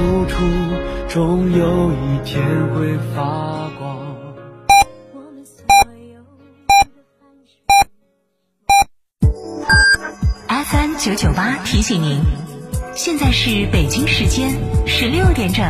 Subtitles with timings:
[0.00, 0.34] 付出，
[1.08, 2.42] 终有一天
[2.74, 4.16] 会发光。
[10.48, 12.22] FM 九九八提醒您，
[12.94, 14.52] 现在是北京时间
[14.86, 15.64] 十六点整。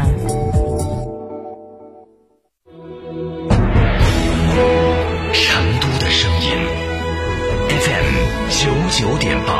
[5.32, 6.52] 成都的声音
[7.68, 8.14] ，FM
[8.50, 9.59] 九九点八，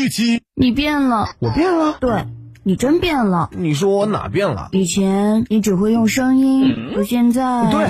[0.01, 2.25] 七七，你变了，我变了，对，
[2.63, 3.49] 你真变了。
[3.55, 4.69] 你说我哪变了？
[4.71, 7.87] 以前你只会用声音，可现在，对，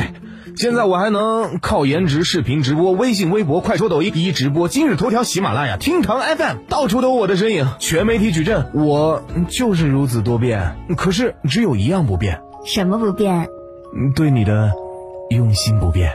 [0.56, 10.76] 现在我还能靠颜值视频直播，微信、微博、快手、抖音一直播，今日头条、喜马拉雅、听堂 FM，到处都有我的身影，全媒体矩阵，我就是如此多变。
[10.98, 13.48] 可是只有一样不变，什么不变？
[14.16, 14.72] 对你的
[15.30, 16.12] 用心不变。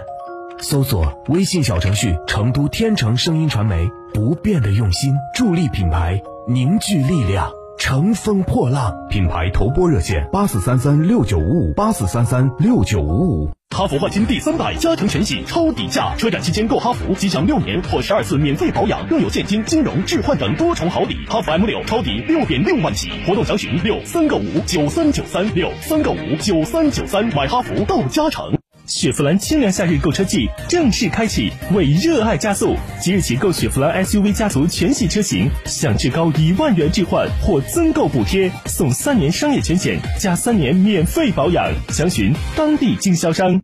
[0.59, 8.91] 搜索微信小程序“成都天成声音传媒”，不变的用心，助力品牌凝聚力量，乘风破浪。
[9.11, 13.51] 品牌投播热线：八四三三六九五五，八四三三六九五五。
[13.77, 21.15] 哈弗万金第三代加长全系超底价，车展期间购哈弗即享六年或十二次免费保养，更有现金、金融、置换等多重好礼。
[21.29, 28.56] 哈弗 M 六超底六点六万起，活动详询六三个五九三九三六三个五九三九三，买哈弗到加成。
[28.87, 32.77] 雪佛兰清凉夏日购车季正式开启，为热爱加速！
[33.01, 41.73] 即日起购雪佛兰 SUV 家族全系车型，享至高一万元置换或增购补贴，送三年商业全险加三年免费保养。
[41.89, 43.61] 详询当地经销商。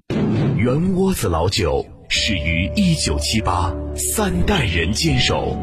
[0.57, 5.57] 圆窝子老酒始于一九七八，三代人坚守，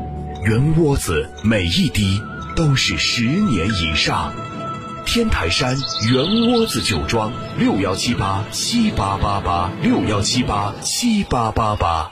[0.45, 2.21] 圆窝子每一滴
[2.55, 4.33] 都是十年以上。
[5.11, 5.75] 天台山
[6.11, 12.11] 圆窝子酒庄六幺七八七八八八六幺七八七八八八，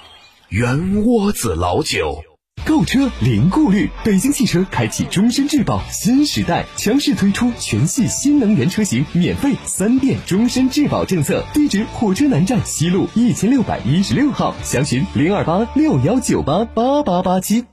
[0.49, 2.23] 圆窝子老酒，
[2.65, 3.91] 购车零顾虑。
[4.03, 11.45] 北京汽车开启终身质保新时代，强势推出全系新能源车型免费三电终身质保政策。
[11.53, 17.63] 地址：火车南站西路一千六百一十六号，详询零二八六幺九八八八八七。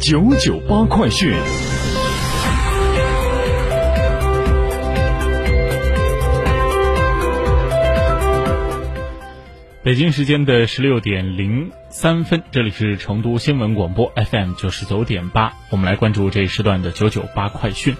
[0.00, 1.36] 九九八快讯。
[9.84, 17.96] 北京时间的十六点零三分，这里是成都新闻广播 FM 九十九点八，我们来关注这一时段的九九八快讯。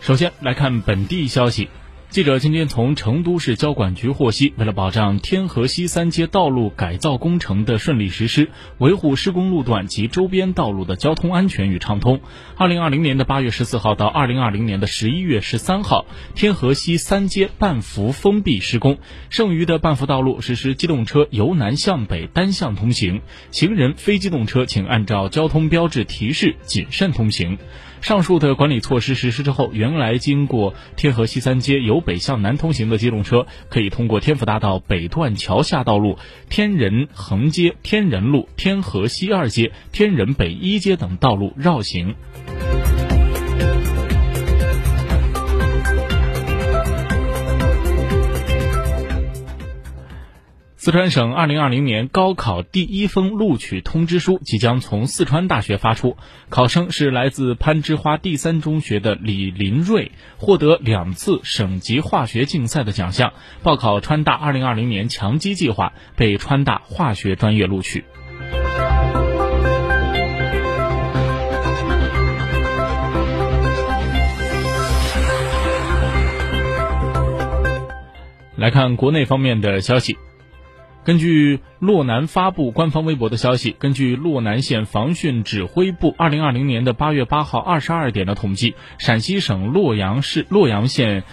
[0.00, 1.68] 首先来看本地消息。
[2.10, 8.48] 记者今天从成都市交管局获悉，为了保障天河西三街道路改造工程的顺利实施，
[8.78, 12.20] 维护施工路段及周边道路的交通安全与畅通，
[12.56, 18.96] 二零二零年的八月十四号到二零二零年的十一月十三号，天河西三街半幅封闭施工，
[19.28, 23.20] 剩余的半幅道路实施机动车由南向北单向通行，
[23.50, 27.58] 行人、非机动车请按照交通标志提示谨慎通行。
[28.00, 42.14] 上述的管理措施实施之后，原来经过天河西三街由北向南通行的机动车，可以通过天府大道北段桥下道路、天人横街、天人路、天河西二街、天人北一街等道路绕行。
[50.88, 56.16] 四川省二零二零年高考第一封录取通知书即将从四川大学发出，
[56.48, 68.06] 考生是来自攀枝花第三中学的李林瑞，获得两次省级化学竞赛的奖项，报考川大二零二零年强基计划，被川大化学专业录取。
[78.56, 80.16] 来看国内方面的消息。
[81.08, 91.24] 根据洛南发布官方微博的消息，根据洛南县防汛指挥部二零二零年的八月八号二十二点的统计，陕西省洛阳市洛阳县、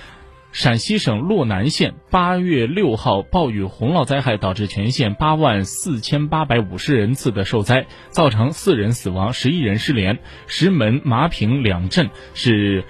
[0.53, 10.19] 陕西省洛南县八月六号暴雨洪涝灾害导致全县八万四千八百五十人次的受灾，造成四人死亡、十一人失联。
[10.47, 12.85] 石门、麻坪两镇是。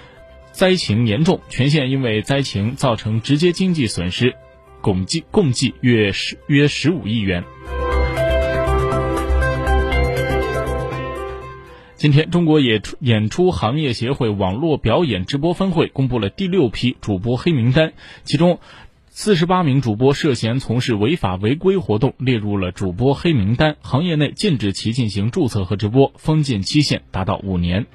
[0.52, 4.36] 灾情严重，全县因为灾情造成直接经济损失，
[4.86, 7.44] 共计共计约十约十五亿元。
[11.96, 17.94] 今天，中国演出演出行业协会网络表演直播分会公布了第六批主播黑名单，
[18.26, 18.60] 其中
[19.10, 27.88] 四十八名主播涉嫌从事违法违规活动，列入了主播黑名单，行业内禁止其进行注册和直播，封禁期限达到五年。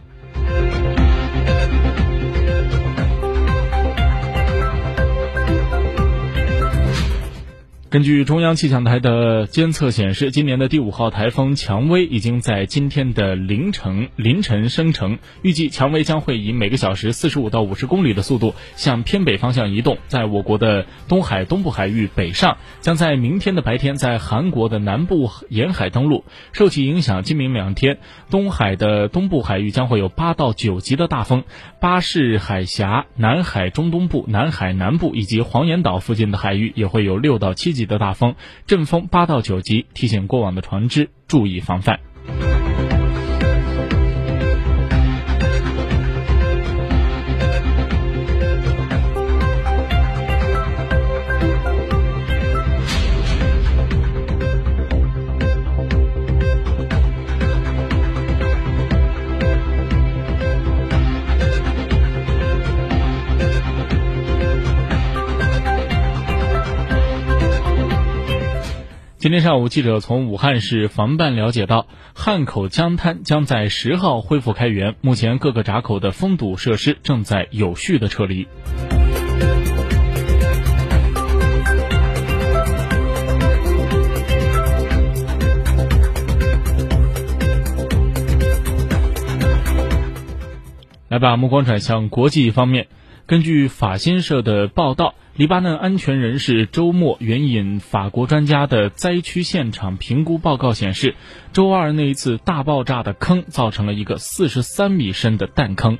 [7.90, 26.24] 根据中央气象台的监测显示，今年的第五号台风蔷薇已经在今天的凌晨凌晨生成，预计蔷薇将会以每个小时四十五到五十公里的速度向偏北方向移动，在我国的东海东部海域北上，将在明天的白天在韩国的南部沿海登陆。
[26.52, 27.98] 受其影响，今明两天
[28.30, 31.42] 东海的东部海域将会有八到九级的大风，
[31.80, 37.79] 巴士海峡、南海中东部、南海南部以及黄岩岛附近的海域也会有六到七级。
[37.80, 38.34] 级的大风，
[38.66, 42.09] 阵风八到九级，提醒过往的船只注意防范。
[69.20, 78.48] 今天上午，记者从武汉市防办了解到，汉口江滩将在十号恢复开源，目前各个闸口的封堵设施正在有序的撤离。
[91.10, 92.88] 来，把目光转向国际方面，
[93.30, 95.14] 根据法新社的报道。
[95.36, 101.14] 黎巴嫩安全人士周末援引法国专家的灾区现场评估报告显示，
[101.52, 105.98] 周二那一次大爆炸的坑造成了一个四十三米深的弹坑。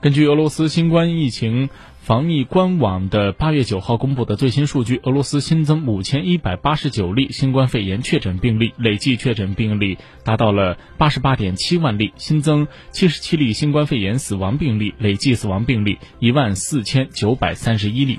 [0.00, 1.68] 根据俄罗斯新冠疫情。
[2.08, 18.18] 防疫官网的八月九号公布的最新数据，俄罗斯新增五千一百八十九例新冠肺炎确诊病例，累计确诊病例达到了八十八点七万例，新增七十七例新冠肺炎死亡病例，累计死亡病例一万四千九百三十一例。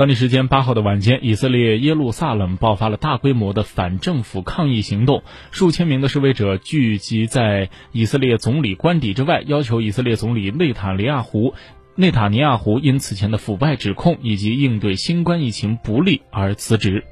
[0.00, 11.52] 当地时间八号的晚间，以色列耶路撒冷爆发了大规模的反政府抗议行动，数千名的示威者聚集在以色列总理官邸之外，要求以色列总理内塔尼亚胡
[11.96, 17.04] 内塔尼亚胡因此前的腐败指控以及应对新冠疫情不利而辞职。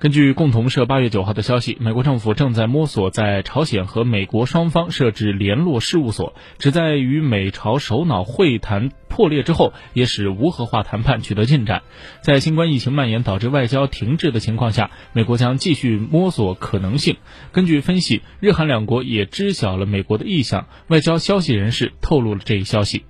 [0.00, 11.82] 根据共同社八月九号的消息，美国政府正在摸索在朝鲜和美国双方设置联络事务所，旨在与美朝首脑会谈破裂之后，也使无核化谈判取得进展。
[12.22, 17.18] 在新冠疫情蔓延导致外交停滞的情况下，美国将继续摸索可能性。
[17.52, 20.66] 根据分析，日韩两国也知晓了美国的意向。
[20.86, 23.04] 外交消息人士透露了这一消息。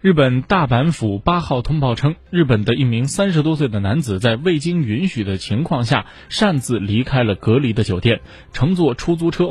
[0.00, 8.20] 日本大阪府八号通报称，日本的一名三十多岁的男子在未经允许的情况下，擅自离开了隔离的酒店，
[8.52, 9.46] 乘坐出租车。